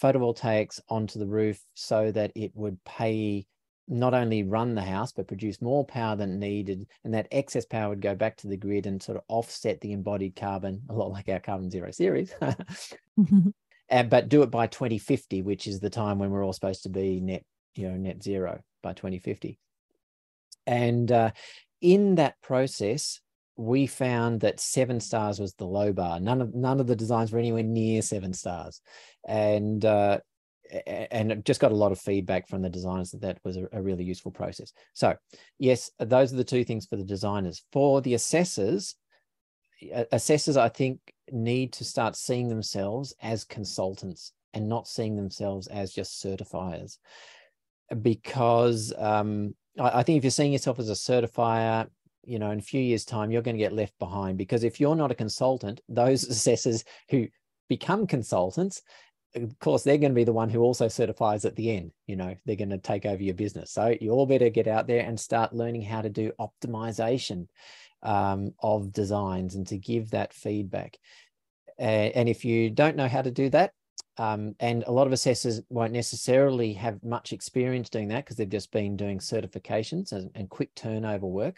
[0.00, 3.46] photovoltaics onto the roof so that it would pay
[3.88, 7.90] not only run the house but produce more power than needed and that excess power
[7.90, 11.10] would go back to the grid and sort of offset the embodied carbon a lot
[11.10, 12.32] like our carbon zero series
[13.88, 16.88] and but do it by 2050 which is the time when we're all supposed to
[16.88, 17.44] be net
[17.74, 19.58] you know net zero by 2050
[20.66, 21.30] and uh,
[21.82, 23.20] in that process
[23.56, 27.30] we found that seven stars was the low bar none of none of the designs
[27.30, 28.80] were anywhere near seven stars
[29.28, 30.18] and uh,
[30.86, 33.82] and just got a lot of feedback from the designers that that was a, a,
[33.82, 34.72] really useful process.
[34.94, 35.14] So,
[35.58, 37.62] yes, those are the two things for the designers.
[37.72, 38.94] For the assessors,
[40.12, 45.92] assessors, I think, need to start seeing themselves as consultants and not seeing themselves as
[45.92, 46.98] just certifiers.
[48.00, 51.88] Because um, I, I think if you're seeing yourself as a certifier,
[52.24, 54.80] you know, in a few years' time, you're going to get left behind because if
[54.80, 57.28] you're not a consultant, those assessors who
[57.68, 58.82] become consultants
[59.34, 62.16] of course they're going to be the one who also certifies at the end you
[62.16, 63.70] know they're going to take over your business.
[63.70, 67.48] So you all better get out there and start learning how to do optimization
[68.02, 70.98] um, of designs and to give that feedback.
[71.78, 73.72] And if you don't know how to do that
[74.18, 78.48] um, and a lot of assessors won't necessarily have much experience doing that because they've
[78.48, 81.56] just been doing certifications and, and quick turnover work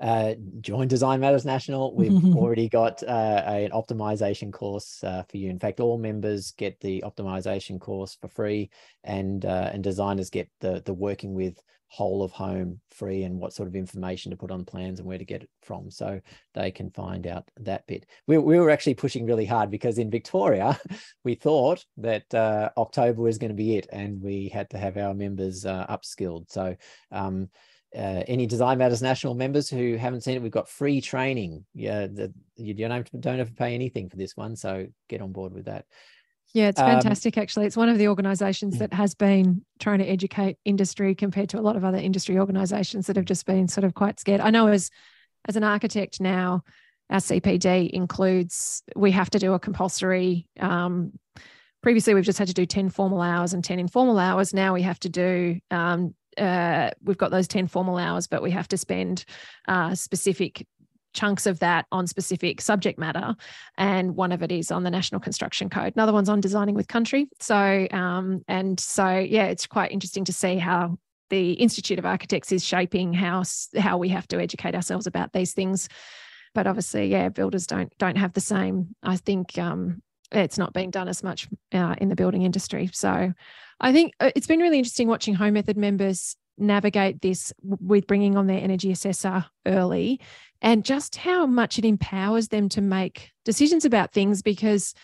[0.00, 1.94] uh, join Design Matters National.
[1.94, 5.50] We've already got uh, an optimization course uh, for you.
[5.50, 8.70] In fact, all members get the optimization course for free,
[9.04, 11.60] and uh, and designers get the the working with
[11.90, 15.18] whole of home free and what sort of information to put on plans and where
[15.18, 16.20] to get it from so
[16.54, 20.08] they can find out that bit we, we were actually pushing really hard because in
[20.08, 20.78] victoria
[21.24, 24.96] we thought that uh, october was going to be it and we had to have
[24.96, 26.76] our members uh, upskilled so
[27.10, 27.48] um,
[27.94, 31.64] uh, any Design Matters National members who haven't seen it, we've got free training.
[31.74, 34.86] Yeah, the, you don't have to, don't have to pay anything for this one, so
[35.08, 35.86] get on board with that.
[36.52, 37.36] Yeah, it's um, fantastic.
[37.36, 41.48] Um, actually, it's one of the organisations that has been trying to educate industry compared
[41.50, 44.40] to a lot of other industry organisations that have just been sort of quite scared.
[44.40, 44.90] I know as
[45.48, 46.62] as an architect now,
[47.08, 50.48] our CPD includes we have to do a compulsory.
[50.58, 51.12] Um,
[51.82, 54.52] previously, we've just had to do ten formal hours and ten informal hours.
[54.52, 58.50] Now we have to do um, uh, we've got those 10 formal hours, but we
[58.50, 59.24] have to spend
[59.68, 60.66] uh, specific
[61.12, 63.34] chunks of that on specific subject matter.
[63.76, 65.94] And one of it is on the National Construction Code.
[65.96, 67.28] Another one's on designing with country.
[67.40, 70.98] So, um, and so, yeah, it's quite interesting to see how
[71.30, 73.42] the Institute of Architects is shaping how,
[73.78, 75.88] how we have to educate ourselves about these things.
[76.54, 78.94] But obviously, yeah, builders don't don't have the same.
[79.02, 82.90] I think um, it's not being done as much uh, in the building industry.
[82.92, 83.32] So
[83.80, 88.36] I think uh, it's been really interesting watching Home Method members navigate this with bringing
[88.36, 90.20] on their energy assessor early
[90.60, 94.94] and just how much it empowers them to make decisions about things because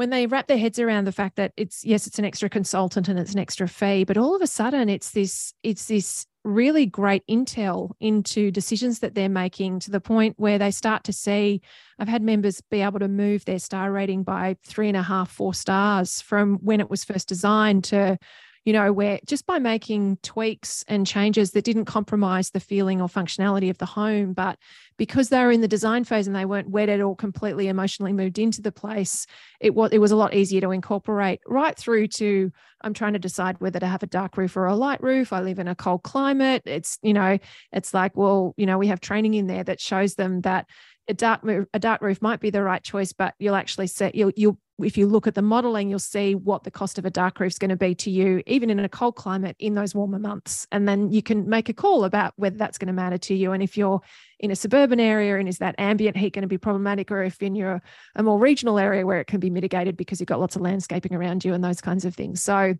[0.00, 3.06] when they wrap their heads around the fact that it's yes it's an extra consultant
[3.06, 6.86] and it's an extra fee but all of a sudden it's this it's this really
[6.86, 11.60] great intel into decisions that they're making to the point where they start to see.
[11.98, 15.30] I've had members be able to move their star rating by three and a half,
[15.30, 18.16] four stars from when it was first designed to
[18.64, 23.08] you know, where just by making tweaks and changes that didn't compromise the feeling or
[23.08, 24.58] functionality of the home, but
[24.98, 28.38] because they were in the design phase and they weren't wedded or completely emotionally moved
[28.38, 29.26] into the place,
[29.60, 33.18] it was it was a lot easier to incorporate right through to I'm trying to
[33.18, 35.32] decide whether to have a dark roof or a light roof.
[35.32, 36.62] I live in a cold climate.
[36.64, 37.38] It's, you know,
[37.72, 40.66] it's like, well, you know, we have training in there that shows them that
[41.08, 41.42] a dark
[41.74, 44.96] a dark roof might be the right choice, but you'll actually set you'll you'll if
[44.96, 47.58] you look at the modeling, you'll see what the cost of a dark roof is
[47.58, 50.66] going to be to you, even in a cold climate in those warmer months.
[50.72, 53.52] And then you can make a call about whether that's going to matter to you.
[53.52, 54.00] And if you're
[54.38, 57.42] in a suburban area and is that ambient heat going to be problematic, or if
[57.42, 57.82] in your
[58.14, 61.14] a more regional area where it can be mitigated because you've got lots of landscaping
[61.14, 62.42] around you and those kinds of things.
[62.42, 62.74] So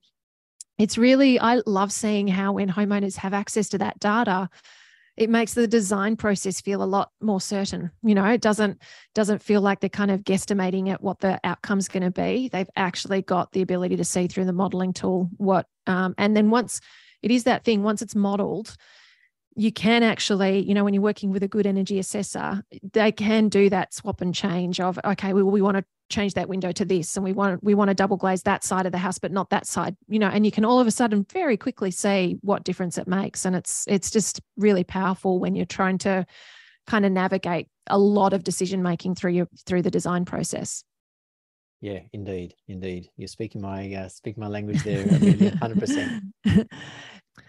[0.79, 4.49] it's really, I love seeing how when homeowners have access to that data,
[5.21, 8.81] it makes the design process feel a lot more certain you know it doesn't
[9.15, 12.49] doesn't feel like they're kind of guesstimating at what the outcome's going to be.
[12.49, 16.51] They've actually got the ability to see through the modeling tool what um, and then
[16.51, 16.81] once
[17.23, 18.77] it is that thing once it's modeled
[19.57, 23.49] you can actually, you know, when you're working with a good energy assessor, they can
[23.49, 26.85] do that swap and change of, okay, we, we want to change that window to
[26.85, 29.33] this and we want we want to double glaze that side of the house but
[29.33, 32.37] not that side you know and you can all of a sudden very quickly see
[32.43, 36.27] what difference it makes and it's it's just really powerful when you're trying to
[36.87, 40.85] kind of navigate a lot of decision making through your through the design process.
[41.81, 43.09] Yeah indeed indeed.
[43.17, 46.21] You're speaking my uh, speaking my language there 100%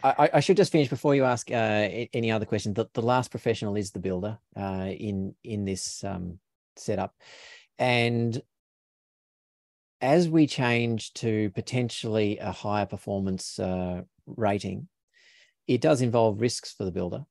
[0.03, 2.73] I, I, should just finish before you ask uh, any other question.
[2.73, 6.39] The, the last professional is the builder uh, in in this um,
[6.75, 7.15] setup,
[7.77, 8.41] and
[10.01, 14.87] as we change to potentially a higher performance uh, rating,
[15.67, 17.23] it does involve risks for the builder.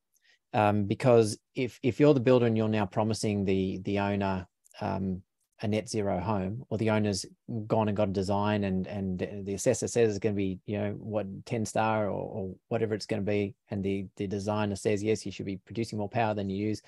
[0.52, 4.48] Um, because if if you're the builder and you're now promising the the owner
[4.80, 5.22] um,
[5.62, 7.26] a net zero home or the owner's
[7.66, 10.78] gone and got a design and and the assessor says it's going to be you
[10.78, 14.74] know what 10 star or, or whatever it's going to be and the the designer
[14.74, 16.82] says yes you should be producing more power than you use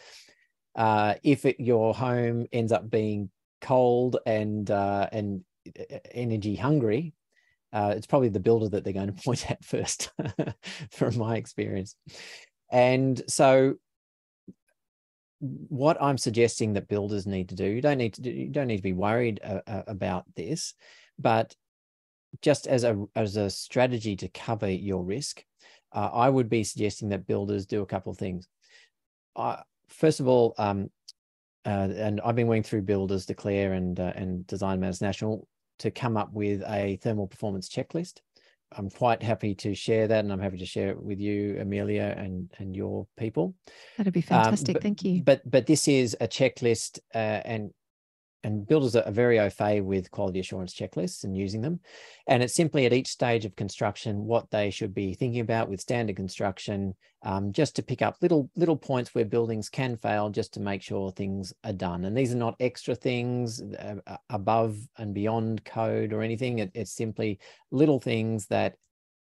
[0.75, 3.31] uh, if it, your home ends up being
[3.61, 5.45] cold and uh, and
[6.13, 7.15] energy hungry
[7.73, 10.11] uh, it's probably the builder that they're going to point at first
[10.91, 11.97] from my experience
[12.71, 13.75] and so
[15.43, 18.69] what I'm suggesting that builders need to do, you don't need to do, you don't
[18.69, 20.75] need to be worried uh, uh, about this,
[21.19, 21.55] but
[22.41, 25.45] just as a as a strategy to cover your risk,
[25.93, 28.47] uh, I would be suggesting that builders do a couple of things.
[29.89, 30.91] First of all, um,
[31.67, 35.49] uh, and I've been working through builders, Declare and uh, and Design Matters National
[35.79, 38.21] to come up with a thermal performance checklist.
[38.77, 42.15] I'm quite happy to share that, and I'm happy to share it with you, Amelia,
[42.17, 43.55] and and your people.
[43.99, 44.71] That'd be fantastic.
[44.71, 45.23] Um, but, Thank you.
[45.23, 47.71] But but this is a checklist, uh, and
[48.45, 51.81] and builders are very au fait with quality assurance checklists and using them.
[52.27, 55.81] And it's simply at each stage of construction what they should be thinking about with
[55.81, 60.55] standard construction, um, just to pick up little little points where buildings can fail, just
[60.55, 62.05] to make sure things are done.
[62.05, 66.59] And these are not extra things uh, above and beyond code or anything.
[66.59, 67.39] It, it's simply
[67.71, 68.75] little things that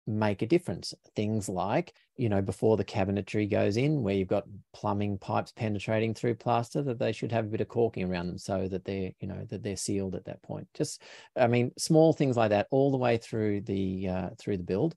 [0.05, 0.93] make a difference.
[1.15, 4.43] Things like, you know, before the cabinetry goes in, where you've got
[4.73, 8.37] plumbing pipes penetrating through plaster, that they should have a bit of caulking around them
[8.37, 10.67] so that they're, you know, that they're sealed at that point.
[10.73, 11.01] Just,
[11.37, 14.95] I mean, small things like that all the way through the uh, through the build.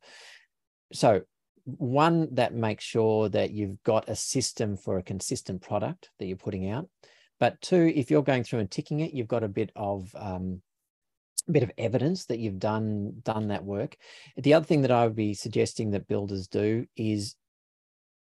[0.93, 1.23] So
[1.65, 6.37] one that makes sure that you've got a system for a consistent product that you're
[6.37, 6.89] putting out.
[7.39, 10.63] But two, if you're going through and ticking it, you've got a bit of um,
[11.51, 13.97] bit of evidence that you've done done that work.
[14.37, 17.37] The other thing that I would be suggesting that builders do is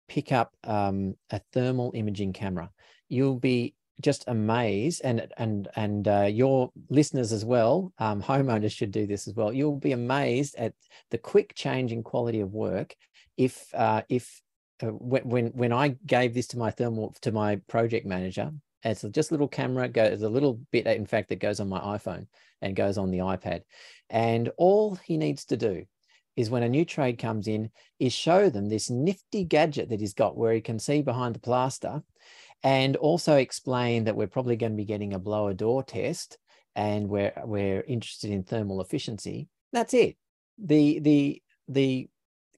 [0.07, 2.69] pick up um, a thermal imaging camera.
[3.09, 8.91] You'll be just amazed, and and and uh, your listeners as well, um, homeowners should
[8.91, 9.51] do this as well.
[9.51, 10.73] You'll be amazed at
[11.11, 12.95] the quick change in quality of work
[13.37, 14.41] if uh, if
[14.83, 18.51] uh, when when I gave this to my thermal to my project manager
[18.83, 21.79] it's just a little camera, goes a little bit, in fact, that goes on my
[21.79, 22.27] iPhone
[22.61, 23.61] and goes on the iPad.
[24.09, 25.85] And all he needs to do
[26.35, 30.13] is when a new trade comes in, is show them this nifty gadget that he's
[30.13, 32.03] got where he can see behind the plaster
[32.63, 36.37] and also explain that we're probably going to be getting a blower door test
[36.75, 39.47] and we're we're interested in thermal efficiency.
[39.73, 40.15] That's it.
[40.59, 42.07] The the the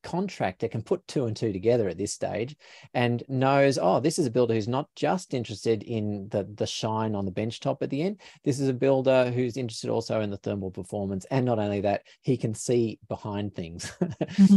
[0.04, 2.56] contractor can put two and two together at this stage
[2.93, 7.16] and knows, oh, this is a builder who's not just interested in the, the shine
[7.16, 8.20] on the bench top at the end.
[8.43, 11.26] This is a builder who's interested also in the thermal performance.
[11.32, 13.91] And not only that, he can see behind things.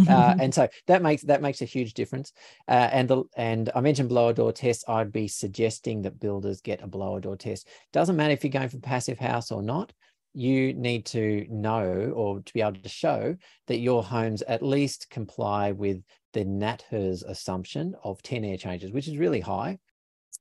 [0.09, 2.33] uh, and so that makes that makes a huge difference.
[2.69, 4.85] Uh, and the and I mentioned blower door test.
[4.89, 7.69] I'd be suggesting that builders get a blower door test.
[7.93, 9.93] Doesn't matter if you're going for passive house or not
[10.35, 15.11] you need to know or to be able to show that your homes at least
[15.11, 16.03] comply with
[16.33, 19.79] the NatHERS assumption of 10 air changes, which is really high.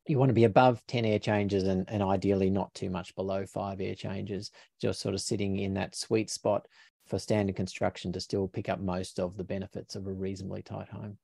[0.08, 3.46] You want to be above 10 air changes and, and ideally not too much below
[3.46, 6.66] five air changes, just sort of sitting in that sweet spot
[7.08, 10.88] for standard construction to still pick up most of the benefits of a reasonably tight
[10.88, 11.18] home.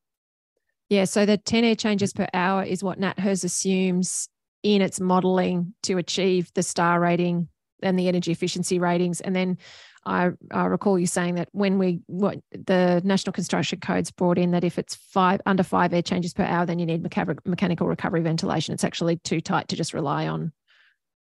[0.90, 4.28] Yeah, so the 10 air changes per hour is what NatHERS assumes
[4.64, 7.48] in its modeling to achieve the star rating
[7.82, 9.22] and the energy efficiency ratings.
[9.22, 9.58] And then
[10.06, 14.52] I, I recall you saying that when we what the National Construction Codes brought in
[14.52, 18.22] that if it's five under five air changes per hour, then you need mechanical recovery
[18.22, 18.74] ventilation.
[18.74, 20.54] It's actually too tight to just rely on.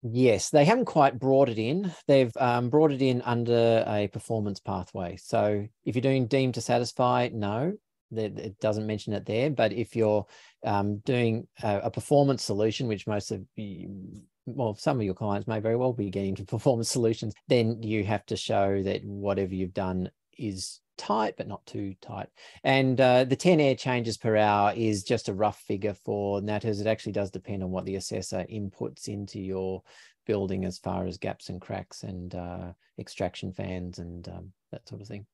[0.03, 1.93] Yes, they haven't quite brought it in.
[2.07, 5.17] They've um, brought it in under a performance pathway.
[5.17, 7.73] So if you're doing deemed to satisfy, no,
[8.15, 9.51] it doesn't mention it there.
[9.51, 10.27] But if you're
[10.65, 15.49] um, doing a, a, performance solution, which most of you, well, some of your clients
[15.49, 19.55] may very well be getting to performance solutions, then you have to show that whatever
[19.55, 22.29] you've done is tight, but not too tight.
[22.65, 26.81] And uh, the 10 air changes per hour is just a rough figure for NatHERS.
[26.81, 29.83] It actually does depend on what the assessor inputs into your
[30.27, 35.01] building as far as gaps and cracks and uh, extraction fans and um, that sort
[35.01, 35.27] of thing.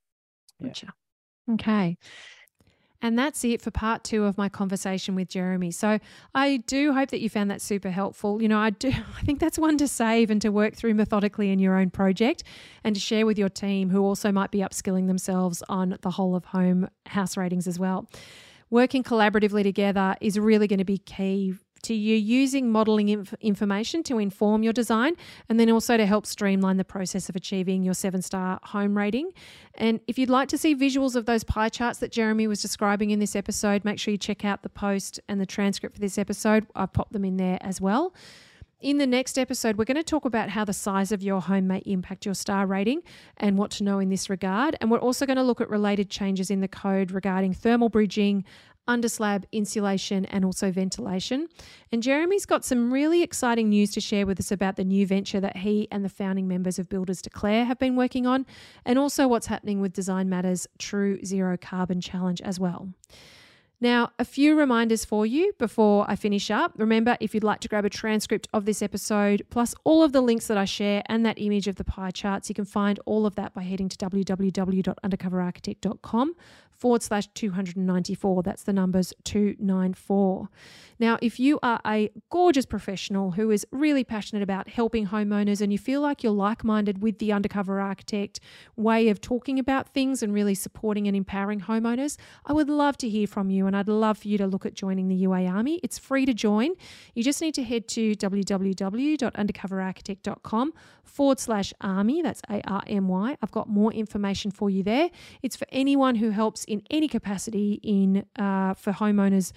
[0.61, 0.69] Yeah.
[0.69, 0.95] Gotcha.
[1.51, 1.97] Okay.
[3.03, 5.73] And that's it for part two of my conversation with Jeremy.
[5.73, 5.99] So
[6.35, 8.41] I do hope that you found that super helpful.
[8.41, 8.89] You know, I do,
[9.19, 12.45] I think that's one to save and to work through methodically in your own project
[12.85, 16.37] and to share with your team who also might be upskilling themselves on the whole
[16.37, 18.09] of home house ratings as well.
[18.71, 24.03] Working collaboratively together is really going to be key to you using modeling inf- information
[24.05, 25.15] to inform your design
[25.49, 29.31] and then also to help streamline the process of achieving your seven star home rating.
[29.75, 33.11] And if you'd like to see visuals of those pie charts that Jeremy was describing
[33.11, 36.19] in this episode, make sure you check out the post and the transcript for this
[36.19, 36.67] episode.
[36.75, 38.15] I've popped them in there as well.
[38.83, 41.69] in the next episode, we're going to talk about how the size of your home
[41.69, 43.01] may impact your star rating
[43.37, 44.77] and what to know in this regard.
[44.81, 48.45] And we're also going to look at related changes in the code regarding thermal bridging,
[48.89, 51.49] underslab insulation, and also ventilation.
[51.91, 55.41] And Jeremy's got some really exciting news to share with us about the new venture
[55.41, 58.47] that he and the founding members of Builders Declare have been working on,
[58.85, 62.89] and also what's happening with Design Matters True Zero Carbon Challenge as well.
[63.83, 66.73] Now, a few reminders for you before I finish up.
[66.77, 70.21] Remember, if you'd like to grab a transcript of this episode, plus all of the
[70.21, 73.27] links that I share and that image of the pie charts, you can find all
[73.27, 76.37] of that by heading to www.undercoverarchitect.com
[76.83, 78.43] forward slash 294.
[78.43, 80.49] That's the numbers 294.
[80.99, 85.73] Now, if you are a gorgeous professional who is really passionate about helping homeowners and
[85.73, 88.41] you feel like you're like minded with the Undercover Architect
[88.77, 92.17] way of talking about things and really supporting and empowering homeowners,
[92.47, 94.75] I would love to hear from you and I'd love for you to look at
[94.75, 95.79] joining the UA Army.
[95.85, 96.73] It's free to join.
[97.15, 100.73] You just need to head to www.undercoverarchitect.com
[101.05, 102.23] forward slash army.
[102.23, 103.37] That's A R M Y.
[103.41, 105.11] I've got more information for you there.
[105.43, 109.53] It's for anyone who helps in any capacity in uh, for homeowners.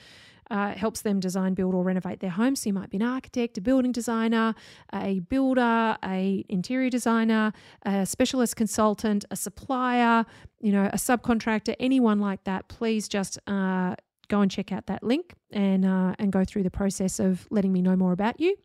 [0.51, 2.55] Uh, helps them design, build, or renovate their home.
[2.55, 4.53] So you might be an architect, a building designer,
[4.93, 7.51] a builder, a interior designer,
[7.83, 10.23] a specialist consultant, a supplier,
[10.61, 12.67] you know, a subcontractor, anyone like that.
[12.67, 13.95] Please just uh,
[14.27, 17.73] go and check out that link and uh, and go through the process of letting
[17.73, 18.55] me know more about you.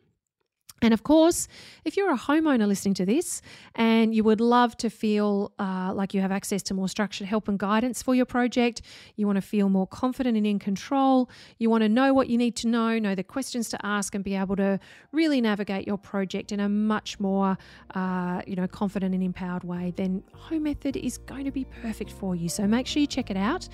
[0.82, 1.46] And of course,
[1.84, 3.42] if you're a homeowner listening to this
[3.74, 7.48] and you would love to feel uh, like you have access to more structured help
[7.48, 8.80] and guidance for your project,
[9.16, 11.28] you want to feel more confident and in control,
[11.58, 14.24] you want to know what you need to know, know the questions to ask, and
[14.24, 14.80] be able to
[15.12, 17.58] really navigate your project in a much more,
[17.94, 22.10] uh, you know, confident and empowered way, then Home Method is going to be perfect
[22.10, 22.48] for you.
[22.48, 23.68] So make sure you check it out.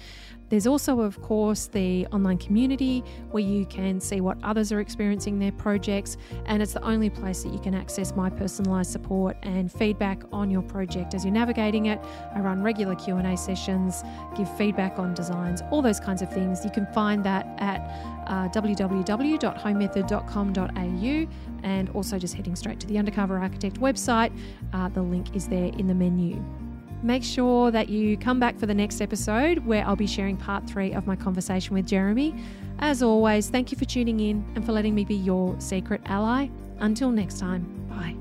[0.49, 5.39] There's also, of course, the online community where you can see what others are experiencing
[5.39, 6.17] their projects,
[6.47, 10.51] and it's the only place that you can access my personalized support and feedback on
[10.51, 12.01] your project as you're navigating it.
[12.35, 14.03] I run regular Q&A sessions,
[14.37, 16.65] give feedback on designs, all those kinds of things.
[16.65, 17.81] You can find that at
[18.27, 21.27] uh, www.homemethod.com.au
[21.63, 24.33] and also just heading straight to the Undercover Architect website.
[24.73, 26.43] Uh, the link is there in the menu.
[27.03, 30.69] Make sure that you come back for the next episode where I'll be sharing part
[30.69, 32.35] three of my conversation with Jeremy.
[32.79, 36.49] As always, thank you for tuning in and for letting me be your secret ally.
[36.79, 38.15] Until next time, bye.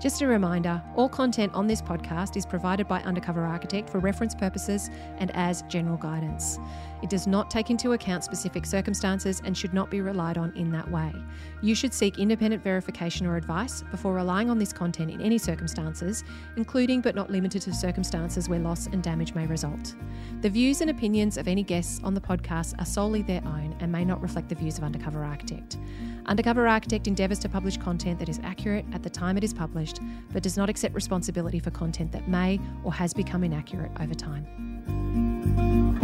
[0.00, 4.34] Just a reminder all content on this podcast is provided by Undercover Architect for reference
[4.34, 6.58] purposes and as general guidance.
[7.04, 10.72] It does not take into account specific circumstances and should not be relied on in
[10.72, 11.12] that way.
[11.60, 16.24] You should seek independent verification or advice before relying on this content in any circumstances,
[16.56, 19.94] including but not limited to circumstances where loss and damage may result.
[20.40, 23.92] The views and opinions of any guests on the podcast are solely their own and
[23.92, 25.76] may not reflect the views of Undercover Architect.
[26.24, 30.00] Undercover Architect endeavours to publish content that is accurate at the time it is published,
[30.32, 36.03] but does not accept responsibility for content that may or has become inaccurate over time.